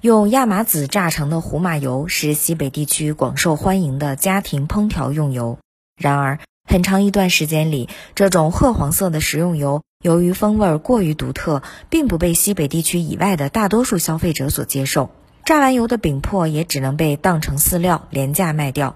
[0.00, 5.58] 用亚麻籽榨成的胡麻油是西北地区广受欢迎的家庭烹调用油。
[6.00, 15.10] 然而，很长一段时间里，这种褐黄色的食用油由于风味过于独特，并不被西北地区以外的大多数消费者所接受。
[15.44, 18.94] 榨完油的饼粕也只能被当成饲料廉价卖掉。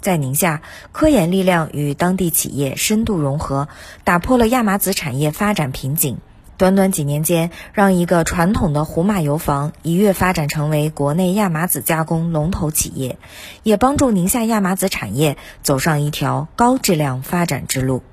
[0.00, 3.68] 在宁夏，科研力量与当地企业深度融合，
[4.02, 6.18] 打破了亚麻籽产业发展瓶颈。
[6.62, 13.18] 短短几年间，让一个传统的胡麻油坊一跃发展成为国内亚麻籽加工龙头企业，
[13.64, 18.04] 也帮助宁夏亚麻籽产业走上一条高质量发展之路。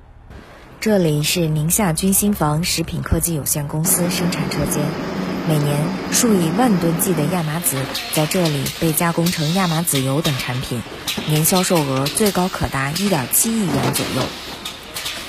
[0.80, 4.82] 这里是宁夏君心坊食品科技有限公司生产车间，
[5.48, 5.76] 每年
[6.10, 7.76] 数以万吨计的亚麻籽
[8.14, 10.82] 在这里被加工成亚麻籽油等产品，
[11.28, 14.49] 年销售额最高可达1.7亿元左右。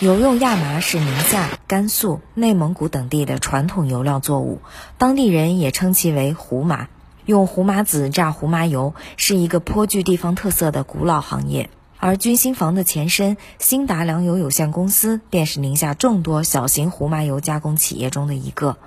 [0.01, 4.59] 油用亚麻是宁夏、甘肃、内蒙古等地的传统油料作物，
[4.97, 6.87] 当地人也称其为胡麻。
[7.27, 18.77] 用胡麻籽榨胡麻油是一个颇具地方特色的古老行业，而君心坊的前身兴达粮油有限公司便是宁夏众多小型胡麻油加工企业中的一个。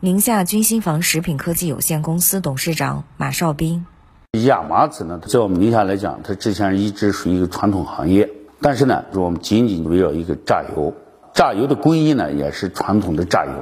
[0.00, 3.86] 宁夏君心房食品科技有限公司董事长马少斌：
[4.44, 8.28] 亚麻籽呢，在我们宁夏来讲，它之前一直属于一个传统行业。
[8.66, 10.94] 但是呢，我们仅仅围绕一个榨油，
[11.34, 13.52] 榨油的工艺呢也是传统的榨油。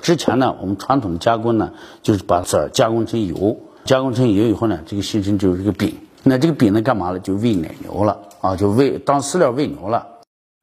[0.00, 5.98] 之前呢，我们传统的加工呢就是把籽儿加工成油，加工成油以后呢，这个形成就是一个饼。
[6.22, 7.18] 那这个饼呢干嘛了？
[7.18, 10.06] 就喂奶牛了啊，就喂当饲料喂牛了。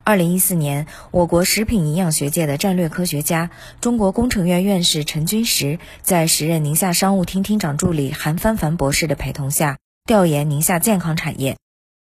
[0.04, 11.56] 二零一四年，我国食品营养学界的战略科学家、中国工程院院士陈君石，在时任宁夏商务厅厅长助理韩帆帆博士的陪同下，调研宁夏健康产业。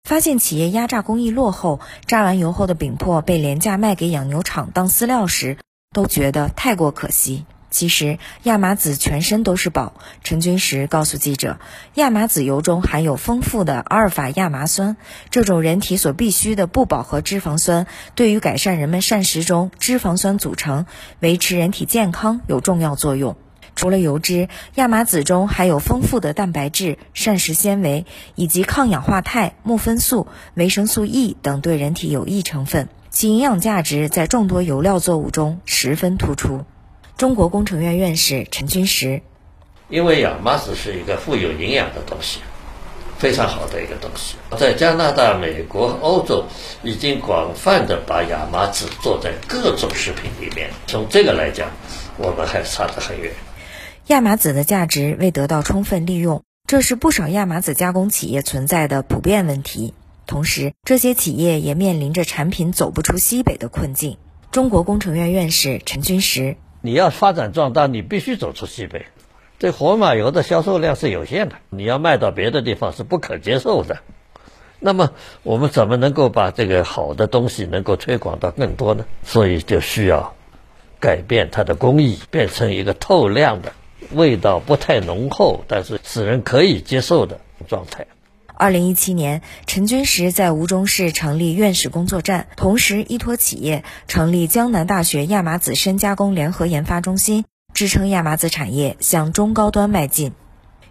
[0.03, 5.57] 发现企业压榨工艺落后，榨完油后的饼粕被廉价卖给养牛场当饲料时，
[5.93, 7.45] 都觉得太过可惜。
[7.69, 9.93] 其实亚麻籽全身都是宝。
[10.21, 11.57] 陈军石告诉记者，
[11.95, 14.97] 亚麻籽油中含有丰富的阿尔法亚麻酸，
[15.31, 20.85] 这种人体所必需的不饱和脂肪酸，对于改善人们膳食中脂肪酸组成、
[21.21, 23.37] 维持人体健康有重要作用。
[23.75, 36.65] 除了油脂，亚麻籽中含有丰富的蛋白质、膳食纤维以及抗氧化肽、木酚素、维生素 E 等对人体有益成分，其营养价值在众多油料作物中十分突出。
[37.17, 39.21] 中国工程院院士陈军石：
[39.89, 42.39] 因为亚麻籽是一个富有营养的东西，
[43.17, 46.45] 非常好的一个东西，在加拿大、美国、欧洲
[46.83, 50.71] 已经广泛的把亚麻籽做在各种食品里面。
[50.87, 51.69] 从这个来讲，
[52.17, 53.31] 我们还差得很远。
[54.07, 59.93] 亚麻籽的价值未得到充分利用，这是不少亚麻籽加工企业存在的普遍问题。
[60.25, 64.17] 同时，这些企业也面临着产品走不出西北的困境。
[64.51, 69.05] 中国工程院院士陈军石：你要发展壮大，你必须走出西北。
[69.57, 73.99] 这活马油的销售量是有限的，你要卖到别的地方是不可接受的。
[74.79, 75.11] 那么，
[75.43, 79.05] 我们怎么能够把这个好的东西能够推广到更多呢？
[79.23, 80.35] 所以就需要
[80.99, 83.71] 改变它的工艺，变成一个透亮的。
[84.13, 88.07] 味道不太浓厚，但是使人可以接受的状态。
[88.55, 100.33] 二零一七年，陈军石在吴中市成立院士工作站，同时依托企业成立江南大学亚麻籽深加工联合研发中心，支撑亚麻籽产业向中高端迈进。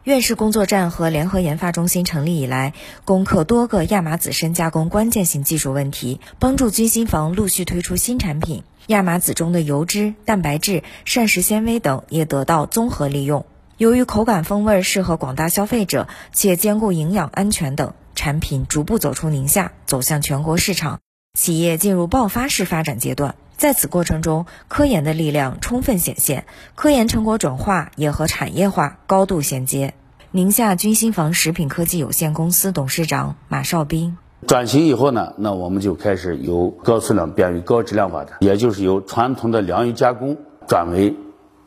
[0.04, 2.72] 院士工作站和联合研发中心成立以来，
[3.04, 8.64] 攻克多个亚麻籽深加工关键性技术问题，帮助军心房陆续推出新产品。
[8.88, 13.46] 亚麻籽中的油脂、蛋白质、膳食纤维等也得到综合利用。
[13.76, 20.98] 由于口感风味适合广大消费者，且兼顾营养安全等，产品逐步走出宁夏，走向全国市场，
[21.38, 23.36] 企业进入爆发式发展阶段。
[23.62, 29.95] 在此过程中，科研的力量充分显现，科研成果转化也和产业化高度衔接。
[30.33, 34.19] 宁夏君心房食品科技有限公司董事长马少斌。
[34.49, 40.37] 转型以后呢，那我们就开始由高质量变为高质量发展，也就是由传统的粮油加工
[40.67, 41.15] 转为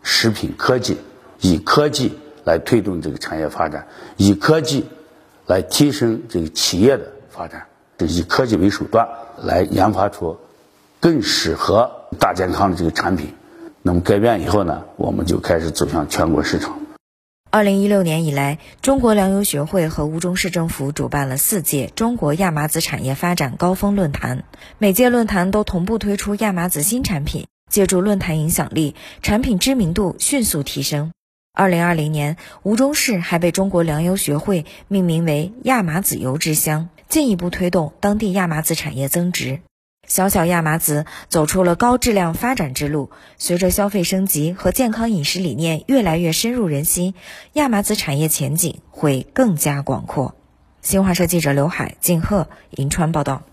[0.01, 0.97] 食品科技，
[1.39, 2.11] 以科技
[2.43, 3.87] 来推动这个产业发展，
[4.17, 4.83] 以科技
[5.45, 7.67] 来提升这个企业的发展，
[7.99, 9.07] 以科技为手段
[9.41, 10.37] 来研发出
[11.05, 13.35] 更适合大健康的这个产品。
[13.83, 16.79] 那么改变以后呢，我们就开始走向全国市场。
[17.51, 24.45] 二零一六年以来，中国粮油学会和吴中市政府主办了四届中国亚麻籽产业发展高峰论坛，
[24.79, 31.11] 每届论坛都同步推出亚麻籽新产品，借助论坛影响力，产品知名度迅速提升。
[31.53, 39.59] 二零二零年，吴中市还被中国粮油学会命名为亚麻籽油之乡，进一步推动当地亚麻籽产业增值。
[40.07, 43.11] 小小亚麻籽走出了高质量发展之路。
[43.37, 47.13] 随着消费升级和健康饮食理念越来越深入人心，
[47.53, 50.35] 亚麻籽产业前景会更加广阔。
[50.81, 53.43] 新华社记者刘海、静鹤银川报道。